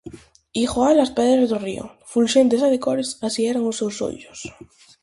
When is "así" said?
3.27-3.41